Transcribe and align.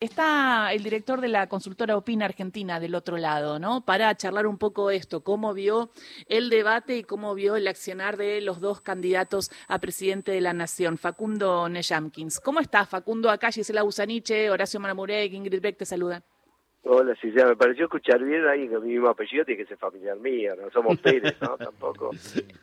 Está 0.00 0.72
el 0.72 0.82
director 0.82 1.20
de 1.20 1.28
la 1.28 1.46
consultora 1.46 1.94
Opina 1.94 2.24
Argentina 2.24 2.80
del 2.80 2.94
otro 2.94 3.18
lado, 3.18 3.58
¿no? 3.58 3.84
Para 3.84 4.14
charlar 4.14 4.46
un 4.46 4.56
poco 4.56 4.90
esto, 4.90 5.22
cómo 5.22 5.52
vio 5.52 5.90
el 6.26 6.48
debate 6.48 6.96
y 6.96 7.02
cómo 7.02 7.34
vio 7.34 7.54
el 7.54 7.68
accionar 7.68 8.16
de 8.16 8.40
los 8.40 8.62
dos 8.62 8.80
candidatos 8.80 9.50
a 9.68 9.78
presidente 9.78 10.32
de 10.32 10.40
la 10.40 10.54
Nación, 10.54 10.96
Facundo 10.96 11.68
Nejamkins. 11.68 12.40
¿Cómo 12.40 12.60
está 12.60 12.86
Facundo? 12.86 13.28
Acá 13.28 13.52
Gisela 13.52 13.82
Busaniche, 13.82 14.48
Horacio 14.48 14.80
Marmurek, 14.80 15.34
Ingrid 15.34 15.60
Beck 15.60 15.76
te 15.76 15.84
saluda. 15.84 16.22
Hola, 16.82 17.14
Gisela, 17.16 17.48
me 17.48 17.56
pareció 17.56 17.84
escuchar 17.84 18.24
bien 18.24 18.46
ahí 18.46 18.70
que 18.70 18.78
mi 18.78 18.92
mismo 18.92 19.08
apellido 19.10 19.44
tiene 19.44 19.64
que 19.64 19.68
ser 19.68 19.76
familiar 19.76 20.18
mío, 20.18 20.56
no 20.56 20.70
somos 20.70 20.98
Pérez, 20.98 21.36
¿no? 21.42 21.56
Tampoco. 21.58 22.12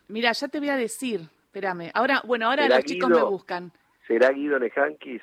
Mira, 0.08 0.32
ya 0.32 0.48
te 0.48 0.58
voy 0.58 0.70
a 0.70 0.76
decir, 0.76 1.22
espérame. 1.44 1.92
Ahora, 1.94 2.20
bueno, 2.26 2.50
ahora 2.50 2.68
los 2.68 2.84
chicos 2.84 3.12
me 3.12 3.22
buscan. 3.22 3.72
¿Será 4.08 4.32
Guido 4.32 4.58
Nejankis? 4.58 5.22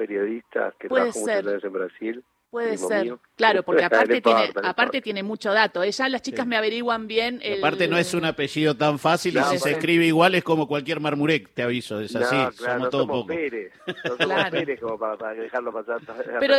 Periodista 0.00 0.72
que 0.78 0.88
trabajó 0.88 1.18
muchos 1.20 1.28
años 1.28 1.64
en 1.64 1.72
Brasil. 1.74 2.24
Puede 2.50 2.78
ser, 2.78 3.16
claro, 3.36 3.62
porque 3.62 3.84
aparte 3.84 4.20
tiene, 4.20 4.50
aparte 4.64 5.00
tiene 5.00 5.22
mucho 5.22 5.52
dato. 5.52 5.84
Ella, 5.84 6.08
las 6.08 6.20
chicas 6.20 6.44
me 6.44 6.56
averiguan 6.56 7.06
bien. 7.06 7.38
El... 7.42 7.58
Aparte 7.58 7.86
no 7.86 7.96
es 7.96 8.12
un 8.12 8.24
apellido 8.24 8.76
tan 8.76 8.98
fácil 8.98 9.38
y 9.38 9.42
si 9.44 9.58
se 9.58 9.70
escribe 9.70 10.04
igual 10.06 10.34
es 10.34 10.42
como 10.42 10.66
cualquier 10.66 10.98
marmurek, 10.98 11.54
te 11.54 11.62
aviso, 11.62 12.00
es 12.00 12.14
así. 12.16 12.34
No, 12.34 12.50
claro, 12.50 12.90
somos 12.90 12.90
todos 12.90 13.26
Pérez, 13.26 13.72
no 13.86 14.16
somos 14.16 14.44
Pérez 14.50 14.80
como 14.80 14.98
para, 14.98 15.32
dejarlo 15.34 15.72
pasar. 15.72 16.00
Pero, 16.40 16.56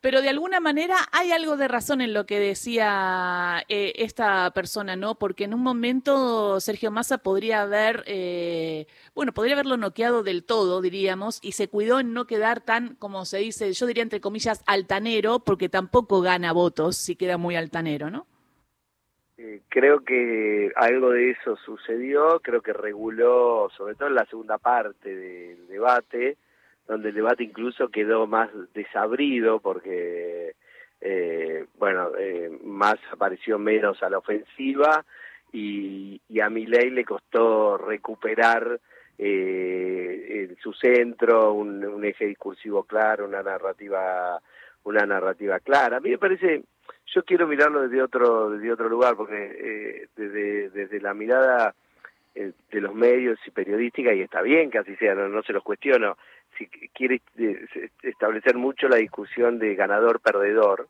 pero 0.00 0.20
de 0.20 0.28
alguna 0.28 0.60
manera 0.60 0.96
hay 1.10 1.32
algo 1.32 1.56
de 1.56 1.66
razón 1.66 2.00
en 2.00 2.12
lo 2.12 2.26
que 2.26 2.38
decía 2.38 3.64
eh, 3.68 3.92
esta 3.96 4.50
persona, 4.52 4.96
¿no? 4.96 5.16
Porque 5.16 5.44
en 5.44 5.54
un 5.54 5.62
momento 5.62 6.60
Sergio 6.60 6.90
Massa 6.90 7.18
podría 7.18 7.62
haber, 7.62 8.04
eh, 8.06 8.86
bueno, 9.14 9.32
podría 9.32 9.54
haberlo 9.54 9.76
noqueado 9.76 10.22
del 10.22 10.44
todo, 10.44 10.80
diríamos, 10.82 11.38
y 11.42 11.52
se 11.52 11.68
cuidó 11.68 12.00
en 12.00 12.12
no 12.12 12.26
quedar 12.26 12.60
tan, 12.60 12.94
como 12.96 13.24
se 13.24 13.38
dice, 13.38 13.72
yo 13.72 13.86
diría 13.86 14.02
entre 14.02 14.20
comillas, 14.20 14.62
altanero 14.66 15.31
porque 15.40 15.68
tampoco 15.68 16.20
gana 16.20 16.52
votos 16.52 16.96
si 16.96 17.16
queda 17.16 17.38
muy 17.38 17.56
altanero, 17.56 18.10
¿no? 18.10 18.26
Eh, 19.38 19.62
creo 19.68 20.04
que 20.04 20.70
algo 20.76 21.10
de 21.10 21.30
eso 21.30 21.56
sucedió, 21.56 22.40
creo 22.40 22.60
que 22.62 22.72
reguló, 22.72 23.70
sobre 23.76 23.94
todo 23.94 24.08
en 24.08 24.14
la 24.14 24.26
segunda 24.26 24.58
parte 24.58 25.14
del 25.14 25.66
debate, 25.68 26.36
donde 26.86 27.10
el 27.10 27.14
debate 27.14 27.44
incluso 27.44 27.88
quedó 27.88 28.26
más 28.26 28.50
desabrido 28.74 29.60
porque, 29.60 30.54
eh, 31.00 31.66
bueno, 31.78 32.10
eh, 32.18 32.50
más 32.62 32.96
apareció 33.10 33.58
menos 33.58 34.02
a 34.02 34.10
la 34.10 34.18
ofensiva 34.18 35.04
y, 35.52 36.20
y 36.28 36.40
a 36.40 36.48
ley 36.48 36.90
le 36.90 37.04
costó 37.04 37.78
recuperar 37.78 38.80
eh, 39.18 40.56
su 40.62 40.72
centro, 40.72 41.52
un, 41.52 42.04
eje 42.04 42.26
discursivo 42.26 42.84
claro, 42.84 43.26
una 43.26 43.42
narrativa 43.42 44.40
una 44.84 45.06
narrativa 45.06 45.60
clara. 45.60 45.98
A 45.98 46.00
mí 46.00 46.10
me 46.10 46.18
parece, 46.18 46.62
yo 47.06 47.24
quiero 47.24 47.46
mirarlo 47.46 47.82
desde 47.82 48.02
otro, 48.02 48.50
desde 48.50 48.72
otro 48.72 48.88
lugar, 48.88 49.16
porque 49.16 49.36
eh, 49.36 50.08
desde, 50.16 50.70
desde 50.70 51.00
la 51.00 51.14
mirada 51.14 51.74
eh, 52.34 52.52
de 52.70 52.80
los 52.80 52.94
medios 52.94 53.38
y 53.46 53.50
periodística, 53.50 54.12
y 54.12 54.22
está 54.22 54.42
bien 54.42 54.70
que 54.70 54.78
así 54.78 54.96
sea, 54.96 55.14
no, 55.14 55.42
se 55.42 55.52
los 55.52 55.62
cuestiono, 55.62 56.16
si 56.58 56.66
quiere 56.66 57.22
eh, 57.38 57.66
establecer 58.02 58.56
mucho 58.56 58.88
la 58.88 58.96
discusión 58.96 59.58
de 59.58 59.74
ganador-perdedor, 59.74 60.88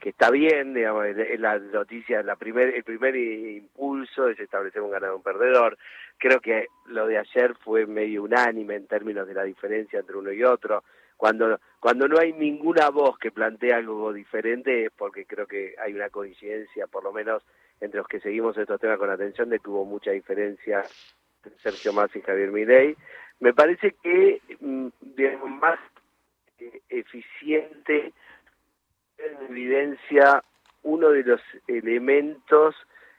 que 0.00 0.08
está 0.08 0.30
bien, 0.30 0.74
digamos, 0.74 1.06
en 1.06 1.42
la 1.42 1.58
noticia, 1.58 2.22
la 2.22 2.36
primer, 2.36 2.74
el 2.74 2.84
primer 2.84 3.16
impulso 3.16 4.28
es 4.28 4.38
establecer 4.40 4.82
un 4.82 4.90
ganador-perdedor. 4.90 5.78
Creo 6.18 6.40
que 6.40 6.66
lo 6.86 7.06
de 7.06 7.18
ayer 7.18 7.54
fue 7.64 7.86
medio 7.86 8.22
unánime 8.22 8.74
en 8.76 8.86
términos 8.86 9.28
de 9.28 9.34
la 9.34 9.44
diferencia 9.44 10.00
entre 10.00 10.16
uno 10.16 10.32
y 10.32 10.42
otro 10.42 10.82
cuando 11.16 11.58
cuando 11.80 12.08
no 12.08 12.18
hay 12.18 12.32
ninguna 12.32 12.90
voz 12.90 13.18
que 13.18 13.30
plantee 13.30 13.72
algo 13.72 14.12
diferente 14.12 14.86
es 14.86 14.90
porque 14.90 15.24
creo 15.24 15.46
que 15.46 15.74
hay 15.78 15.94
una 15.94 16.10
coincidencia, 16.10 16.86
por 16.88 17.04
lo 17.04 17.12
menos 17.12 17.44
entre 17.80 17.98
los 17.98 18.08
que 18.08 18.20
seguimos 18.20 18.56
estos 18.56 18.80
temas 18.80 18.98
con 18.98 19.10
atención, 19.10 19.50
de 19.50 19.60
que 19.60 19.70
hubo 19.70 19.84
mucha 19.84 20.10
diferencia 20.10 20.84
entre 21.44 21.60
Sergio 21.60 21.92
Massa 21.92 22.18
y 22.18 22.22
Javier 22.22 22.50
Milei. 22.50 22.96
Me 23.38 23.52
parece 23.52 23.94
que, 24.02 24.40
mm, 24.58 24.88
digamos, 25.00 25.50
más 25.50 25.78
eficiente 26.88 28.12
en 29.18 29.46
evidencia 29.50 30.42
uno 30.82 31.10
de 31.10 31.22
los 31.22 31.40
elementos 31.68 32.74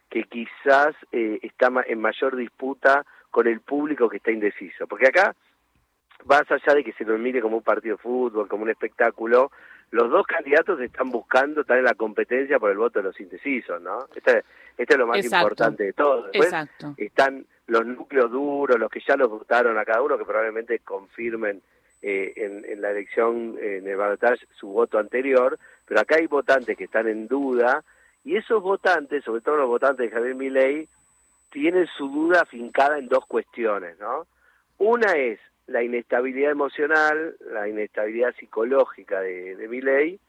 que 0.10 0.24
quizás 0.24 0.96
eh, 1.12 1.40
está 1.42 1.72
en 1.86 2.02
mayor 2.02 2.36
disputa 2.36 3.06
con 3.30 3.48
el 3.48 3.62
público 3.62 4.10
que 4.10 4.18
está 4.18 4.32
indeciso. 4.32 4.88
Porque 4.88 5.08
acá 5.08 5.36
más 6.28 6.50
allá 6.52 6.76
de 6.76 6.84
que 6.84 6.94
se 6.94 7.06
lo 7.06 7.18
mire 7.18 7.42
como 7.42 7.58
un 7.58 7.64
partido 7.64 7.96
de 7.96 8.02
fútbol, 8.02 8.48
como 8.48 8.64
un 8.64 8.70
espectáculo, 8.70 9.52
los 9.92 10.10
dos 10.10 10.28
candidatos 10.28 10.80
están 10.82 11.10
buscando 11.10 11.62
estar 11.62 11.78
en 11.78 11.86
la 11.86 11.94
competencia 11.94 12.60
por 12.60 12.72
el 12.72 12.78
voto 12.78 13.00
de 13.00 13.04
los 13.04 13.20
indecisos, 13.20 13.82
¿no? 13.82 14.06
Este, 14.14 14.44
este 14.78 14.94
es 14.94 15.00
lo 15.00 15.08
más 15.08 15.24
importante 15.24 15.86
de 15.86 15.94
todo. 15.94 16.30
Exacto. 16.34 16.94
Están 16.98 17.46
los 17.68 17.86
núcleos 17.86 18.30
duros, 18.30 18.78
los 18.78 18.92
que 18.92 19.02
ya 19.06 19.16
los 19.16 19.30
votaron 19.30 19.78
a 19.78 19.86
cada 19.86 20.02
uno, 20.02 20.18
que 20.18 20.26
probablemente 20.26 20.80
confirmen 20.80 21.62
eh, 22.02 22.34
en, 22.36 22.66
en, 22.66 22.82
la 22.82 22.92
elección, 22.92 23.58
en 23.60 23.88
el 23.88 23.96
balotaje, 23.96 24.46
su 24.60 24.68
voto 24.68 25.00
anterior, 25.00 25.58
pero 25.86 26.02
acá 26.02 26.18
hay 26.18 26.28
votantes 26.28 26.78
que 26.78 26.84
están 26.84 27.08
en 27.08 27.28
duda, 27.28 27.84
y 28.26 28.36
esos 28.36 28.62
votantes, 28.62 29.24
sobre 29.24 29.42
todo 29.42 29.56
los 29.56 29.68
votantes 29.68 30.10
de 30.10 30.16
Javier 30.16 30.36
Milei, 30.36 30.90
tienen 31.50 31.88
su 31.98 32.10
duda 32.10 32.42
afincada 32.42 32.98
en 32.98 33.08
dos 33.08 33.26
cuestiones, 33.26 33.98
¿no? 34.00 34.28
Una 34.78 35.14
es 35.14 35.40
la 35.68 35.84
inestabilidad 35.84 36.52
emocional, 36.52 37.36
la 37.52 37.68
inestabilidad 37.68 38.34
psicológica 38.36 39.22
de, 39.22 39.56
de 39.56 39.68
ley, 39.82 40.20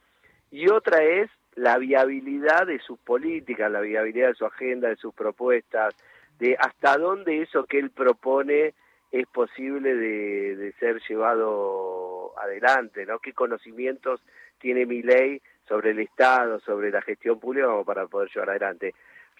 y 0.51 0.69
otra 0.69 1.03
es 1.03 1.31
la 1.55 1.79
viabilidad 1.79 2.67
de 2.67 2.79
sus 2.81 2.99
políticas, 2.99 3.71
la 3.71 3.81
viabilidad 3.81 4.29
de 4.29 4.35
su 4.35 4.47
agenda, 4.47 4.89
de 4.89 4.97
sus 4.97 5.15
propuestas, 5.15 5.95
de 6.39 6.57
hasta 6.59 6.97
dónde 6.97 7.43
eso 7.43 7.65
que 7.65 7.79
él 7.79 7.91
propone 7.91 8.75
es 9.11 9.27
posible 9.27 9.95
de, 9.95 10.57
de 10.57 10.73
ser 10.75 11.01
llevado 11.09 12.39
adelante, 12.39 13.07
¿no? 13.07 13.19
¿Qué 13.19 13.33
conocimientos 13.33 14.23
tiene 14.59 14.87
mi 14.87 15.03
ley 15.03 15.41
sobre 15.67 15.91
el 15.91 16.01
Estado, 16.01 16.61
sobre 16.61 16.91
la 16.91 17.03
gestión 17.03 17.41
pública 17.41 17.69
para 17.85 18.07
poder 18.07 18.31
llevar 18.33 18.51
adelante? 18.51 18.95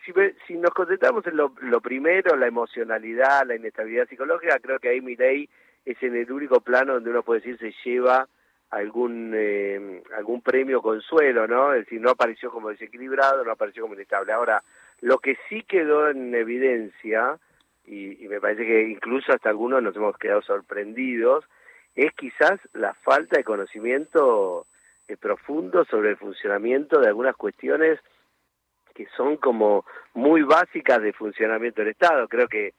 Si, 0.05 0.13
si 0.47 0.55
nos 0.55 0.71
concentramos 0.71 1.27
en 1.27 1.37
lo, 1.37 1.53
lo, 1.61 1.81
primero, 1.81 2.37
la 2.37 2.47
emocionalidad, 2.47 3.47
la 3.47 3.57
inestabilidad 3.57 4.09
psicológica, 4.09 4.59
creo 4.61 4.79
que 4.79 4.89
ahí 4.89 5.01
mi 5.01 5.17
ley 5.17 5.49
es 5.89 6.03
en 6.03 6.17
el 6.17 6.31
único 6.31 6.61
plano 6.61 6.95
donde 6.95 7.11
uno 7.11 7.23
puede 7.23 7.41
decir 7.41 7.59
se 7.59 7.75
lleva 7.89 8.29
algún 8.71 9.33
eh, 9.35 10.03
algún 10.17 10.43
premio 10.43 10.83
consuelo, 10.83 11.47
¿no? 11.47 11.73
Es 11.73 11.87
decir, 11.87 12.01
no 12.01 12.11
apareció 12.11 12.51
como 12.51 12.69
desequilibrado, 12.69 13.43
no 13.43 13.53
apareció 13.53 13.83
como 13.83 13.95
inestable. 13.95 14.33
Ahora, 14.33 14.63
lo 15.01 15.19
que 15.19 15.39
sí 15.49 15.63
quedó 15.63 16.11
en 16.11 16.35
evidencia, 16.35 17.39
y, 17.87 18.29
me 18.29 18.41
parece 18.41 18.67
que 18.67 18.83
incluso 18.83 19.33
hasta 19.33 19.49
algunos 19.49 19.83
nos 19.83 19.97
hemos 19.97 20.19
quedado 20.19 20.43
sorprendidos, 20.43 21.47
es 21.95 22.13
quizás 22.13 22.61
la 22.75 22.93
falta 22.93 23.39
de 23.39 23.45
conocimiento 23.45 24.67
eh, 25.09 25.17
profundo 25.17 25.87
sobre 25.87 26.11
el 26.11 26.17
funcionamiento 26.19 27.01
de 27.01 27.09
algunas 27.09 27.35
cuestiones 27.37 27.99
que 28.95 29.07
son 29.17 29.37
como 29.39 29.87
muy 30.13 30.43
básicas 30.43 31.01
de 31.01 31.15
funcionamiento 31.15 31.81
del 31.81 31.93
Estado. 31.93 32.29
Creo 32.29 32.49
que 32.49 32.75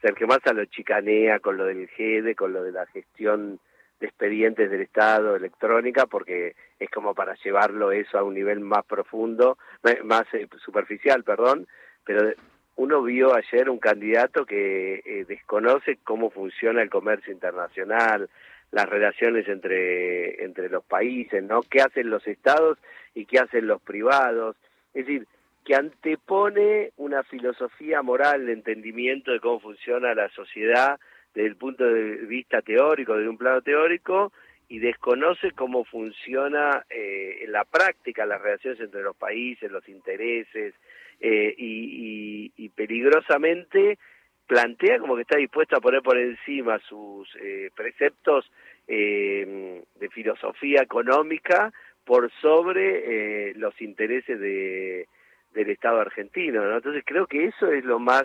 Sergio 0.00 0.26
Massa 0.26 0.52
lo 0.52 0.64
chicanea 0.64 1.40
con 1.40 1.56
lo 1.56 1.64
del 1.66 1.88
GEDE, 1.88 2.34
con 2.34 2.52
lo 2.52 2.62
de 2.62 2.72
la 2.72 2.86
gestión 2.86 3.60
de 4.00 4.06
expedientes 4.06 4.70
del 4.70 4.80
Estado 4.80 5.36
electrónica, 5.36 6.06
porque 6.06 6.54
es 6.78 6.90
como 6.90 7.14
para 7.14 7.34
llevarlo 7.34 7.92
eso 7.92 8.18
a 8.18 8.22
un 8.22 8.34
nivel 8.34 8.60
más 8.60 8.84
profundo, 8.86 9.58
más 10.04 10.24
eh, 10.32 10.48
superficial, 10.64 11.22
perdón, 11.22 11.66
pero 12.04 12.32
uno 12.76 13.02
vio 13.02 13.34
ayer 13.34 13.68
un 13.68 13.78
candidato 13.78 14.46
que 14.46 15.02
eh, 15.04 15.24
desconoce 15.28 15.98
cómo 16.02 16.30
funciona 16.30 16.80
el 16.80 16.88
comercio 16.88 17.30
internacional, 17.30 18.30
las 18.70 18.88
relaciones 18.88 19.46
entre, 19.48 20.42
entre 20.44 20.70
los 20.70 20.82
países, 20.84 21.42
¿no? 21.42 21.60
¿Qué 21.62 21.82
hacen 21.82 22.08
los 22.08 22.26
estados 22.26 22.78
y 23.14 23.26
qué 23.26 23.38
hacen 23.38 23.66
los 23.66 23.82
privados? 23.82 24.56
Es 24.94 25.06
decir, 25.06 25.26
que 25.64 25.74
antepone 25.74 26.92
una 26.96 27.22
filosofía 27.22 28.02
moral 28.02 28.46
de 28.46 28.52
entendimiento 28.52 29.30
de 29.30 29.40
cómo 29.40 29.60
funciona 29.60 30.14
la 30.14 30.28
sociedad 30.30 30.98
desde 31.34 31.48
el 31.48 31.56
punto 31.56 31.84
de 31.84 32.16
vista 32.26 32.62
teórico, 32.62 33.14
desde 33.14 33.28
un 33.28 33.38
plano 33.38 33.62
teórico, 33.62 34.32
y 34.68 34.78
desconoce 34.78 35.50
cómo 35.50 35.84
funciona 35.84 36.84
eh, 36.88 37.40
en 37.42 37.52
la 37.52 37.64
práctica 37.64 38.24
las 38.24 38.40
relaciones 38.40 38.80
entre 38.80 39.02
los 39.02 39.16
países, 39.16 39.70
los 39.70 39.86
intereses, 39.88 40.74
eh, 41.20 41.54
y, 41.58 42.68
peligrosamente 42.76 43.98
plantea 44.46 44.98
como 45.00 45.16
que 45.16 45.22
está 45.22 45.36
dispuesto 45.36 45.76
a 45.76 45.80
poner 45.80 46.00
por 46.02 46.16
encima 46.16 46.78
sus 46.88 47.28
eh, 47.36 47.70
preceptos 47.76 48.50
de 48.86 50.08
filosofía 50.10 50.82
económica 50.82 51.72
por 52.04 52.32
sobre 52.40 53.54
los 53.54 53.80
intereses 53.80 54.40
de 54.40 55.06
del 55.54 55.70
Estado 55.70 56.00
argentino, 56.00 56.64
¿no? 56.64 56.76
Entonces 56.76 57.02
creo 57.06 57.26
que 57.26 57.46
eso 57.46 57.70
es 57.72 57.84
lo 57.84 57.98
más 57.98 58.24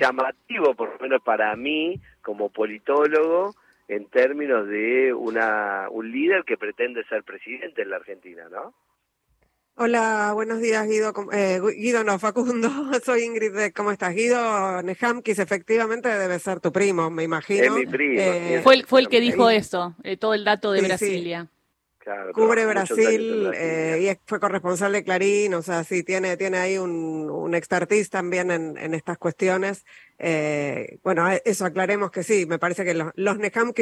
llamativo, 0.00 0.74
por 0.74 0.92
lo 0.92 0.98
menos 0.98 1.22
para 1.22 1.54
mí, 1.56 2.00
como 2.22 2.50
politólogo, 2.50 3.54
en 3.88 4.06
términos 4.06 4.68
de 4.68 5.12
una, 5.12 5.88
un 5.90 6.10
líder 6.10 6.44
que 6.44 6.56
pretende 6.56 7.04
ser 7.04 7.24
presidente 7.24 7.82
en 7.82 7.90
la 7.90 7.96
Argentina, 7.96 8.48
¿no? 8.50 8.74
Hola, 9.74 10.32
buenos 10.34 10.60
días 10.60 10.86
Guido. 10.86 11.14
Eh, 11.32 11.58
Guido, 11.78 12.04
no, 12.04 12.18
Facundo. 12.18 12.68
Soy 13.04 13.22
Ingrid. 13.22 13.72
¿Cómo 13.74 13.90
estás? 13.90 14.14
Guido 14.14 14.82
Nehamkis 14.82 15.38
efectivamente 15.38 16.10
debe 16.10 16.38
ser 16.38 16.60
tu 16.60 16.70
primo, 16.70 17.10
me 17.10 17.22
imagino. 17.22 17.64
Es 17.64 17.72
mi 17.72 17.86
primo. 17.86 18.20
Eh, 18.20 18.60
fue, 18.62 18.74
el, 18.74 18.84
fue 18.84 19.00
el 19.00 19.08
que 19.08 19.20
dijo 19.20 19.48
eso, 19.48 19.94
eh, 20.04 20.18
todo 20.18 20.34
el 20.34 20.44
dato 20.44 20.72
de 20.72 20.82
Brasilia. 20.82 21.48
Cubre 22.34 22.66
Brasil 22.66 23.50
eh, 23.54 24.10
y 24.12 24.18
fue 24.26 24.40
corresponsal 24.40 24.92
de 24.92 25.04
Clarín, 25.04 25.54
o 25.54 25.62
sea, 25.62 25.84
sí, 25.84 26.02
tiene, 26.02 26.36
tiene 26.36 26.58
ahí 26.58 26.78
un, 26.78 27.30
un 27.30 27.54
expertise 27.54 28.10
también 28.10 28.50
en, 28.50 28.76
en 28.76 28.94
estas 28.94 29.18
cuestiones. 29.18 29.84
Eh, 30.24 30.98
bueno, 31.02 31.28
eso 31.44 31.64
aclaremos 31.64 32.12
que 32.12 32.22
sí, 32.22 32.46
me 32.46 32.60
parece 32.60 32.84
que 32.84 32.94
los, 32.94 33.10
los 33.16 33.38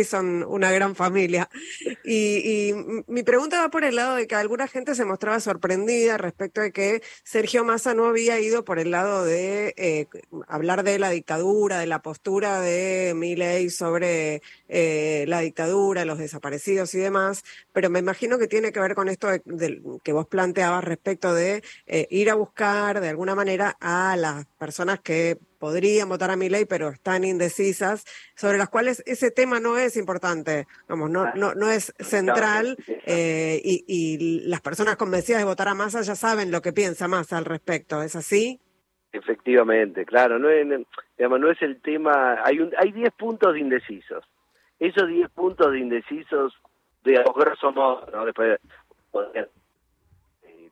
son 0.06 0.43
una 0.44 0.72
gran 0.72 0.96
familia. 0.96 1.49
Y, 2.02 2.70
y, 2.70 2.75
mi 3.06 3.22
pregunta 3.22 3.61
va 3.61 3.70
por 3.70 3.84
el 3.84 3.96
lado 3.96 4.17
de 4.17 4.26
que 4.26 4.34
alguna 4.34 4.67
gente 4.67 4.94
se 4.94 5.05
mostraba 5.05 5.38
sorprendida 5.38 6.17
respecto 6.17 6.61
de 6.61 6.72
que 6.72 7.02
Sergio 7.25 7.62
Massa 7.64 7.94
no 7.94 8.06
había 8.06 8.40
ido 8.40 8.64
por 8.64 8.78
el 8.78 8.90
lado 8.90 9.25
de 9.25 9.75
eh, 9.76 10.06
hablar 10.49 10.82
de 10.82 10.99
la 10.99 11.11
dictadura, 11.11 11.78
de 11.78 11.87
la 11.87 12.02
postura 12.02 12.61
de 12.61 13.12
Milei 13.14 13.70
sobre 13.70 14.43
eh, 14.69 15.25
la 15.28 15.40
dictadura, 15.40 16.05
los 16.05 16.19
desaparecidos 16.19 16.94
y 16.94 16.99
demás, 16.99 17.44
pero 17.72 17.90
me 17.90 18.02
imagino 18.10 18.38
que 18.38 18.48
tiene 18.48 18.72
que 18.72 18.80
ver 18.80 18.96
con 18.96 19.08
esto 19.08 19.28
de, 19.28 19.80
que 20.02 20.12
vos 20.12 20.26
planteabas 20.26 20.82
respecto 20.82 21.32
de 21.32 21.62
eh, 21.86 22.08
ir 22.10 22.28
a 22.28 22.34
buscar 22.34 23.00
de 23.00 23.08
alguna 23.08 23.36
manera 23.36 23.76
a 23.80 24.16
las 24.16 24.46
personas 24.58 24.98
que 24.98 25.38
podrían 25.60 26.08
votar 26.08 26.32
a 26.32 26.36
mi 26.36 26.48
ley, 26.48 26.64
pero 26.64 26.88
están 26.88 27.22
indecisas, 27.22 28.04
sobre 28.34 28.58
las 28.58 28.68
cuales 28.68 29.04
ese 29.06 29.30
tema 29.30 29.60
no 29.60 29.78
es 29.78 29.96
importante, 29.96 30.66
vamos, 30.88 31.08
no, 31.08 31.32
no, 31.34 31.54
no 31.54 31.70
es 31.70 31.94
central 32.00 32.76
eh, 33.06 33.60
y, 33.62 33.84
y, 33.86 34.40
las 34.48 34.60
personas 34.60 34.96
convencidas 34.96 35.40
de 35.40 35.44
votar 35.44 35.68
a 35.68 35.74
Massa 35.74 36.00
ya 36.02 36.16
saben 36.16 36.50
lo 36.50 36.62
que 36.62 36.72
piensa 36.72 37.06
Massa 37.06 37.38
al 37.38 37.44
respecto, 37.44 38.02
¿es 38.02 38.16
así? 38.16 38.58
Efectivamente, 39.12 40.04
claro, 40.04 40.38
no 40.38 40.48
es, 40.48 40.66
digamos, 41.16 41.40
no 41.40 41.50
es 41.50 41.62
el 41.62 41.80
tema, 41.80 42.38
hay 42.44 42.58
un, 42.58 42.72
hay 42.76 42.90
10 42.90 43.12
puntos 43.12 43.54
de 43.54 43.60
indecisos. 43.60 44.24
Esos 44.80 45.06
10 45.06 45.28
puntos 45.30 45.70
de 45.70 45.78
indecisos, 45.78 46.54
de 47.05 47.23
grosso 47.35 47.73
modo, 47.73 48.06
¿no? 48.12 48.25
después 48.25 48.61
podría, 49.11 49.49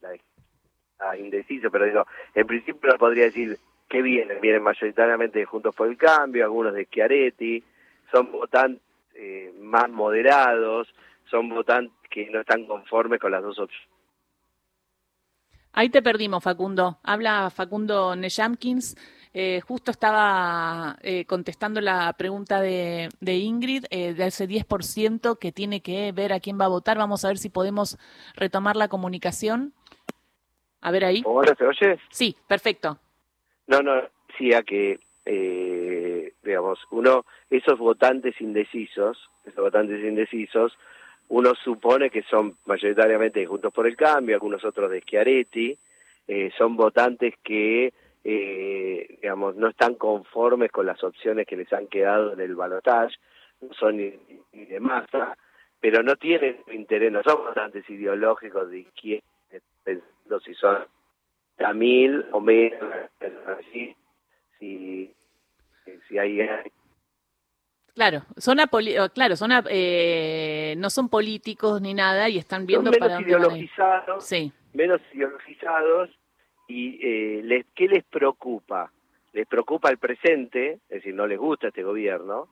eh, 0.03 1.19
indeciso, 1.19 1.71
pero 1.71 1.85
digo, 1.85 2.07
en 2.35 2.47
principio 2.47 2.97
podría 2.99 3.25
decir 3.25 3.59
que 3.89 4.03
vienen, 4.03 4.41
vienen 4.41 4.63
mayoritariamente 4.63 5.39
de 5.39 5.45
Juntos 5.45 5.75
por 5.75 5.89
el 5.89 5.97
Cambio, 5.97 6.45
algunos 6.45 6.75
de 6.75 6.87
Chiaretti, 6.87 7.63
son 8.13 8.33
votantes 8.33 8.83
eh, 9.15 9.53
más 9.61 9.89
moderados, 9.89 10.93
son 11.31 11.49
votantes 11.49 11.93
que 12.11 12.29
no 12.31 12.41
están 12.41 12.67
conformes 12.67 13.21
con 13.21 13.33
las 13.33 13.43
dos 13.43 13.59
opciones. 13.59 13.89
Ahí 15.73 15.91
te 15.91 16.03
perdimos, 16.03 16.43
Facundo. 16.43 16.99
Habla 17.05 17.51
Facundo 17.51 18.17
Nejamkins. 18.17 18.97
Eh, 19.41 19.61
justo 19.61 19.93
estaba 19.93 20.97
eh, 21.01 21.25
contestando 21.25 21.81
la 21.81 22.13
pregunta 22.15 22.61
de, 22.61 23.09
de 23.21 23.35
Ingrid, 23.37 23.85
eh, 23.89 24.13
de 24.13 24.27
ese 24.27 24.49
10% 24.49 25.39
que 25.39 25.53
tiene 25.53 25.81
que 25.81 26.11
ver 26.11 26.33
a 26.33 26.41
quién 26.41 26.59
va 26.61 26.65
a 26.65 26.75
votar. 26.77 26.99
Vamos 26.99 27.25
a 27.25 27.29
ver 27.29 27.39
si 27.39 27.49
podemos 27.49 27.99
retomar 28.35 28.75
la 28.75 28.89
comunicación. 28.89 29.75
A 30.81 30.91
ver 30.91 31.05
ahí. 31.05 31.23
¿Ahora 31.25 31.55
se 31.55 31.65
oye? 31.65 32.01
Sí, 32.11 32.35
perfecto. 32.49 32.99
No, 33.69 33.81
no, 33.81 34.03
decía 34.27 34.65
que, 34.65 34.99
eh, 35.25 36.33
digamos, 36.43 36.81
uno, 36.91 37.25
esos 37.49 37.79
votantes 37.79 38.41
indecisos, 38.41 39.31
esos 39.45 39.63
votantes 39.63 40.03
indecisos, 40.03 40.77
uno 41.29 41.55
supone 41.55 42.11
que 42.11 42.25
son 42.25 42.57
mayoritariamente 42.67 43.47
Juntos 43.47 43.73
por 43.73 43.87
el 43.87 43.97
Cambio, 43.97 44.35
algunos 44.35 44.65
otros 44.65 44.91
de 44.91 45.01
Schiaretti, 45.01 45.79
eh, 46.27 46.51
son 46.59 46.77
votantes 46.77 47.35
que, 47.45 47.93
eh, 48.25 49.19
digamos, 49.23 49.57
no 49.57 49.69
están 49.69 49.95
conformes 49.95 50.71
con 50.71 50.87
las 50.87 51.03
opciones 51.03 51.47
que 51.47 51.57
les 51.57 51.73
han 51.73 51.87
quedado 51.87 52.33
en 52.33 52.41
el 52.41 52.55
balotaje, 52.55 53.15
no 53.61 53.73
son 53.75 53.97
ni, 53.97 54.13
de 54.53 54.81
masa, 54.81 55.37
pero 55.81 56.03
no 56.03 56.17
tienen 56.17 56.59
interés, 56.73 57.13
no 57.13 57.23
son 57.23 57.45
votantes 57.45 57.89
ideológicos 57.89 58.71
de 58.71 58.81
izquierda, 58.81 59.25
pensando 59.85 60.41
si 60.41 60.55
son 60.55 60.79
mil 61.75 62.25
o 62.33 62.41
menos, 62.41 62.81
si, 63.73 63.95
si 64.59 66.19
hay... 66.19 66.41
Claro, 67.95 68.23
son 68.37 68.59
claro, 69.13 69.37
son 69.37 69.51
eh, 69.71 70.75
no 70.79 70.89
son 70.89 71.09
políticos 71.09 71.81
ni 71.81 71.95
nada 71.95 72.29
y 72.29 72.39
están 72.39 72.65
viendo 72.65 72.93
son 72.93 73.01
menos 73.01 73.21
ideologizados, 73.21 74.25
sí. 74.25 74.53
menos 74.73 75.01
ideologizados 75.13 76.11
y 76.69 76.99
eh, 77.03 77.43
les, 77.43 77.67
¿qué 77.75 77.89
les 77.89 78.05
preocupa? 78.05 78.93
Les 79.33 79.47
preocupa 79.47 79.91
el 79.91 79.99
presente, 79.99 80.75
es 80.89 80.89
decir, 80.89 81.15
no 81.15 81.27
les 81.27 81.39
gusta 81.39 81.69
este 81.69 81.83
gobierno, 81.83 82.49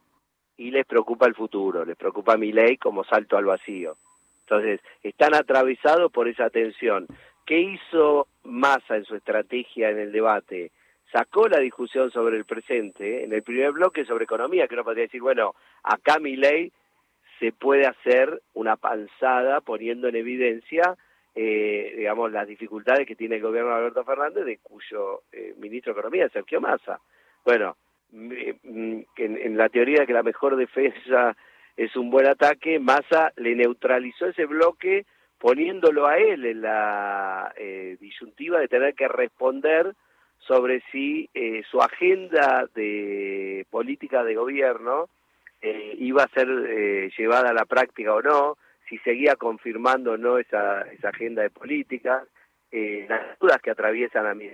y 0.57 0.71
les 0.71 0.87
preocupa 0.87 1.27
el 1.27 1.35
futuro, 1.35 1.85
les 1.85 1.97
preocupa 1.97 2.37
mi 2.37 2.51
ley 2.51 2.79
como 2.79 3.05
salto 3.05 3.37
al 3.37 3.45
vacío. 3.45 3.97
Entonces, 4.41 4.81
están 5.03 5.35
atravesados 5.35 6.11
por 6.11 6.29
esa 6.29 6.51
tensión. 6.51 7.07
¿Qué 7.45 7.61
hizo 7.61 8.29
Massa 8.45 8.97
en 8.97 9.05
su 9.05 9.17
estrategia 9.17 9.91
en 9.91 9.99
el 9.99 10.13
debate? 10.13 10.73
Sacó 11.13 11.49
la 11.49 11.59
discusión 11.59 12.11
sobre 12.11 12.37
el 12.37 12.45
presente 12.45 13.25
en 13.25 13.33
el 13.33 13.43
primer 13.43 13.73
bloque 13.73 14.05
sobre 14.05 14.25
economía, 14.25 14.67
que 14.67 14.75
uno 14.75 14.85
podría 14.85 15.05
decir, 15.05 15.21
bueno, 15.21 15.55
acá 15.83 16.19
mi 16.19 16.37
ley 16.37 16.73
se 17.39 17.53
puede 17.53 17.87
hacer 17.87 18.43
una 18.55 18.77
panzada 18.77 19.61
poniendo 19.61 20.09
en 20.09 20.17
evidencia, 20.17 20.97
eh, 21.37 21.95
digamos, 21.97 22.33
las 22.33 22.49
dificultades 22.49 23.07
que 23.07 23.15
tiene 23.15 23.37
el 23.37 23.43
gobierno 23.43 23.71
de 23.71 23.77
Alberto 23.77 24.05
Fernández, 24.05 24.45
de 24.45 24.59
cuyo 24.59 25.23
eh, 25.31 25.55
ministro 25.59 25.93
de 25.93 26.01
Economía, 26.01 26.29
Sergio 26.31 26.61
Massa. 26.61 26.99
Bueno, 27.45 27.77
en, 28.13 29.07
en 29.15 29.57
la 29.57 29.69
teoría 29.69 30.01
de 30.01 30.07
que 30.07 30.13
la 30.13 30.23
mejor 30.23 30.57
defensa 30.57 31.37
es 31.77 31.95
un 31.95 32.11
buen 32.11 32.27
ataque, 32.27 32.79
Massa 32.79 33.33
le 33.37 33.55
neutralizó 33.55 34.27
ese 34.27 34.47
bloque 34.47 35.05
poniéndolo 35.39 36.07
a 36.07 36.17
él 36.17 36.45
en 36.47 36.63
la 36.63 37.53
eh, 37.57 37.97
disyuntiva 38.01 38.59
de 38.59 38.69
tener 38.69 38.95
que 38.95 39.09
responder 39.09 39.95
sobre 40.39 40.83
si 40.93 41.29
eh, 41.35 41.63
su 41.71 41.81
agenda 41.81 42.67
de 42.75 43.67
política 43.71 44.25
de 44.25 44.35
gobierno 44.35 45.09
eh, 45.61 45.95
iba 45.99 46.23
a 46.23 46.29
ser 46.29 46.49
llevada 47.17 47.51
a 47.51 47.55
la 47.55 47.65
práctica 47.65 48.15
o 48.15 48.23
no, 48.23 48.57
si 48.89 48.99
seguía 48.99 49.37
confirmando 49.37 50.13
o 50.13 50.17
no 50.17 50.39
esa, 50.39 50.83
esa 50.83 51.09
agenda 51.09 51.43
de 51.43 51.51
política, 51.51 52.25
las 52.73 53.39
dudas 53.39 53.61
que 53.63 53.71
atraviesan 53.71 54.27
a 54.27 54.35
mi 54.35 54.51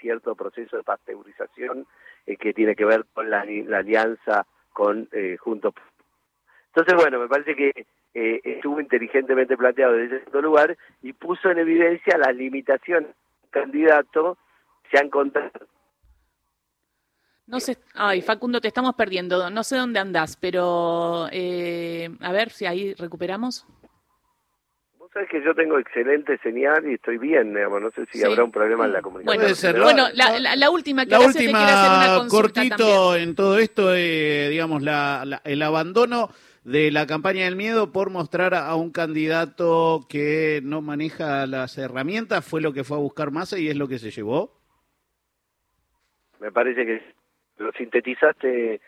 cierto 0.00 0.34
proceso 0.36 0.76
de 0.76 0.82
pasteurización 0.82 1.86
que 2.38 2.54
tiene 2.54 2.76
que 2.76 2.84
ver 2.84 3.04
con 3.12 3.28
la, 3.28 3.40
alianza 3.40 4.46
con 4.72 5.08
Juntos. 5.40 5.74
Entonces, 6.68 6.94
bueno, 6.94 7.20
me 7.20 7.28
parece 7.28 7.54
que 7.54 7.86
eh, 8.14 8.40
estuvo 8.44 8.80
inteligentemente 8.80 9.56
planteado 9.56 9.94
desde 9.94 10.18
ese 10.18 10.42
lugar 10.42 10.76
y 11.02 11.12
puso 11.12 11.50
en 11.50 11.58
evidencia 11.58 12.16
las 12.16 12.34
limitaciones 12.34 13.08
del 13.08 13.50
candidato 13.50 14.38
se 14.90 14.98
han 14.98 15.06
encontrado. 15.06 15.50
No 17.46 17.60
sé, 17.60 17.76
ay 17.94 18.22
Facundo, 18.22 18.60
te 18.60 18.68
estamos 18.68 18.94
perdiendo, 18.94 19.50
no 19.50 19.64
sé 19.64 19.76
dónde 19.76 20.00
andás, 20.00 20.36
pero 20.36 21.28
eh, 21.30 22.08
a 22.20 22.32
ver 22.32 22.50
si 22.50 22.64
ahí 22.64 22.94
recuperamos. 22.94 23.66
Vos 24.98 25.10
sabés 25.12 25.28
que 25.28 25.44
yo 25.44 25.54
tengo 25.54 25.78
excelente 25.78 26.38
señal 26.38 26.88
y 26.90 26.94
estoy 26.94 27.18
bien, 27.18 27.52
no 27.52 27.90
sé 27.90 28.06
si 28.10 28.24
habrá 28.24 28.44
un 28.44 28.50
problema 28.50 28.86
en 28.86 28.92
la 28.94 29.02
comunicación. 29.02 29.82
Bueno, 29.82 30.06
la, 30.14 30.70
última 30.70 31.04
que 31.04 31.10
la 31.10 31.20
última, 31.20 32.26
cortito 32.30 33.14
en 33.14 33.34
todo 33.34 33.58
esto, 33.58 33.94
eh, 33.94 34.48
digamos, 34.48 34.82
la, 34.82 35.42
el 35.44 35.60
abandono 35.60 36.30
de 36.64 36.90
la 36.90 37.06
campaña 37.06 37.44
del 37.44 37.56
miedo 37.56 37.92
por 37.92 38.08
mostrar 38.08 38.54
a 38.54 38.74
un 38.74 38.90
candidato 38.90 40.06
que 40.08 40.60
no 40.64 40.80
maneja 40.80 41.46
las 41.46 41.76
herramientas, 41.76 42.42
fue 42.42 42.62
lo 42.62 42.72
que 42.72 42.84
fue 42.84 42.96
a 42.96 43.00
buscar 43.00 43.30
Massa 43.30 43.58
y 43.58 43.68
es 43.68 43.76
lo 43.76 43.86
que 43.86 43.98
se 43.98 44.10
llevó. 44.10 44.58
Me 46.40 46.50
parece 46.50 46.84
que 46.86 47.13
lo 47.58 47.72
sintetizaste, 47.72 48.80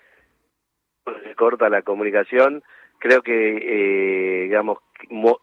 se 1.05 1.35
corta 1.35 1.69
la 1.69 1.83
comunicación, 1.83 2.63
creo 2.99 3.23
que, 3.23 3.33
eh, 3.33 4.43
digamos, 4.45 4.79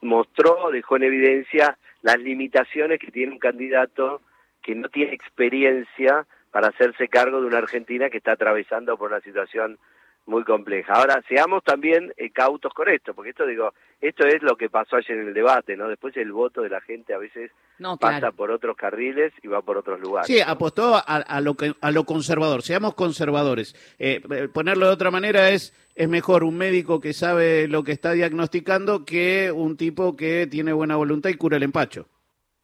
mostró, 0.01 0.71
dejó 0.71 0.97
en 0.97 1.03
evidencia 1.03 1.77
las 2.01 2.19
limitaciones 2.19 2.99
que 2.99 3.11
tiene 3.11 3.33
un 3.33 3.39
candidato 3.39 4.21
que 4.61 4.75
no 4.75 4.89
tiene 4.89 5.13
experiencia 5.13 6.25
para 6.51 6.67
hacerse 6.67 7.07
cargo 7.07 7.41
de 7.41 7.47
una 7.47 7.57
Argentina 7.57 8.09
que 8.09 8.17
está 8.17 8.33
atravesando 8.33 8.97
por 8.97 9.11
una 9.11 9.21
situación 9.21 9.79
muy 10.25 10.43
compleja. 10.43 10.93
Ahora, 10.93 11.21
seamos 11.27 11.63
también 11.63 12.13
eh, 12.17 12.31
cautos 12.31 12.73
con 12.73 12.89
esto, 12.89 13.13
porque 13.13 13.31
esto 13.31 13.45
digo, 13.45 13.73
esto 13.99 14.25
es 14.25 14.41
lo 14.41 14.55
que 14.55 14.69
pasó 14.69 14.95
ayer 14.95 15.17
en 15.17 15.27
el 15.27 15.33
debate, 15.33 15.75
¿no? 15.75 15.87
Después 15.89 16.15
el 16.17 16.31
voto 16.31 16.61
de 16.61 16.69
la 16.69 16.81
gente 16.81 17.13
a 17.13 17.17
veces 17.17 17.51
pasa 17.99 18.31
por 18.31 18.51
otros 18.51 18.77
carriles 18.77 19.33
y 19.41 19.47
va 19.47 19.61
por 19.61 19.77
otros 19.77 19.99
lugares. 19.99 20.27
Sí, 20.27 20.39
apostó 20.39 21.01
a, 21.05 21.41
lo 21.41 21.55
a 21.81 21.91
lo 21.91 22.03
conservador, 22.05 22.61
seamos 22.61 22.95
conservadores. 22.95 23.75
Eh, 23.99 24.21
eh, 24.31 24.47
ponerlo 24.47 24.87
de 24.87 24.93
otra 24.93 25.11
manera 25.11 25.49
es 25.49 25.73
es 25.95 26.09
mejor 26.09 26.43
un 26.43 26.57
médico 26.57 26.99
que 26.99 27.13
sabe 27.13 27.67
lo 27.67 27.83
que 27.83 27.91
está 27.91 28.13
diagnosticando 28.13 29.05
que 29.05 29.51
un 29.51 29.77
tipo 29.77 30.15
que 30.15 30.47
tiene 30.47 30.73
buena 30.73 30.95
voluntad 30.95 31.29
y 31.29 31.35
cura 31.35 31.57
el 31.57 31.63
empacho. 31.63 32.07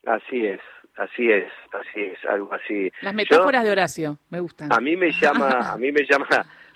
Así 0.05 0.45
es, 0.45 0.59
así 0.95 1.29
es, 1.29 1.51
así 1.71 2.01
es, 2.01 2.17
algo 2.27 2.51
así. 2.53 2.91
Las 3.01 3.13
metáforas 3.13 3.63
de 3.63 3.71
Horacio, 3.71 4.17
me 4.29 4.39
gustan. 4.39 4.73
A 4.73 4.79
mí 4.79 4.95
me 4.95 5.11
llama, 5.11 5.73
a 5.73 5.77
mí 5.77 5.91
me 5.91 6.01
llama 6.09 6.27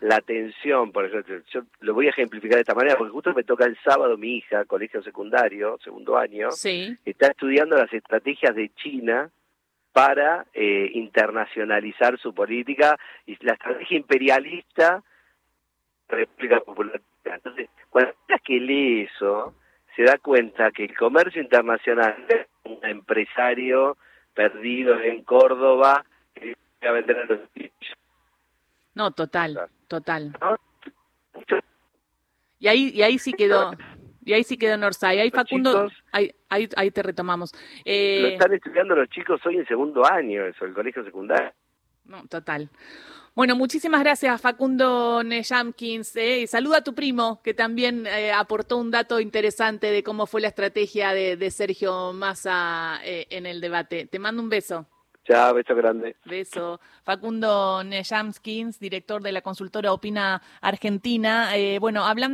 la 0.04 0.18
atención, 0.18 0.92
por 0.92 1.06
ejemplo, 1.06 1.42
yo 1.50 1.62
lo 1.80 1.94
voy 1.94 2.08
a 2.08 2.10
ejemplificar 2.10 2.58
de 2.58 2.62
esta 2.62 2.76
manera, 2.76 2.98
porque 2.98 3.14
justo 3.14 3.34
me 3.34 3.46
toca 3.46 3.66
el 3.66 3.78
sábado 3.86 4.18
mi 4.18 4.38
hija, 4.38 4.66
colegio 4.66 5.02
secundario, 5.02 5.80
segundo 5.82 6.18
año, 6.18 6.50
está 6.50 7.28
estudiando 7.28 7.78
las 7.78 7.92
estrategias 7.94 8.54
de 8.54 8.70
China 8.76 9.30
para 9.94 10.46
eh, 10.54 10.90
internacionalizar 10.94 12.20
su 12.20 12.34
política 12.34 13.00
y 13.26 13.38
la 13.46 13.54
estrategia 13.54 13.98
imperialista 13.98 15.02
República 16.10 16.60
Popular. 16.60 17.00
Entonces, 17.24 17.70
cuando 17.90 18.14
que 18.44 18.60
lee 18.60 19.04
eso, 19.04 19.54
se 19.96 20.04
da 20.04 20.18
cuenta 20.18 20.72
que 20.72 20.84
el 20.84 20.98
comercio 20.98 21.42
internacional 21.42 22.26
es 22.28 22.48
un 22.66 22.84
empresario 22.84 23.96
perdido 24.34 25.00
en 25.00 25.24
Córdoba 25.24 26.04
que 26.34 26.58
va 26.84 26.90
a 26.90 26.92
vender 26.92 27.20
a 27.20 27.26
los 27.26 27.40
No, 28.96 29.12
total, 29.12 29.70
total. 29.94 30.36
Y 32.58 32.68
ahí, 32.68 32.92
y 32.96 33.04
ahí 33.04 33.20
sí 33.20 33.34
quedó. 33.34 33.74
Y 34.26 34.34
ahí 34.34 34.44
sí 34.44 34.58
quedó 34.58 34.76
Norsay. 34.78 35.20
Ahí 35.20 35.30
Facundo, 35.30 35.90
ahí, 36.12 36.34
ahí, 36.50 36.68
ahí, 36.78 36.90
te 36.90 37.04
retomamos. 37.04 37.52
Eh... 37.86 38.20
Lo 38.22 38.28
están 38.30 38.54
estudiando 38.54 38.96
los 38.96 39.10
chicos 39.10 39.40
hoy 39.46 39.58
en 39.58 39.68
segundo 39.68 40.04
año, 40.06 40.46
eso, 40.46 40.66
el 40.66 40.74
colegio 40.74 41.04
secundario. 41.04 41.52
No, 42.06 42.26
total. 42.28 42.70
Bueno, 43.36 43.56
muchísimas 43.56 44.02
gracias 44.02 44.42
Facundo 44.42 45.24
Nejamkins. 45.24 46.16
Eh, 46.16 46.42
y 46.42 46.48
saluda 46.48 46.78
a 46.78 46.84
tu 46.84 46.96
primo, 46.96 47.42
que 47.44 47.54
también 47.54 48.08
eh, 48.08 48.32
aportó 48.32 48.78
un 48.78 48.92
dato 48.92 49.20
interesante 49.20 49.92
de 49.92 50.04
cómo 50.04 50.26
fue 50.26 50.42
la 50.42 50.48
estrategia 50.48 51.14
de, 51.14 51.52
Sergio 51.52 52.14
Massa 52.14 53.00
eh, 53.04 53.28
en 53.30 53.46
el 53.46 53.62
debate. 53.62 54.06
Te 54.06 54.20
mando 54.20 54.42
un 54.42 54.50
beso. 54.50 54.88
Chao, 55.26 55.54
beso 55.54 55.74
grande. 55.74 56.18
Beso. 56.26 56.80
Facundo 57.04 57.84
Nejamkins, 57.84 58.80
director 58.80 59.22
de 59.22 59.32
la 59.32 59.42
consultora 59.42 59.94
Opina 59.94 60.42
Argentina. 60.62 61.52
bueno, 61.80 62.06
hablando 62.06 62.32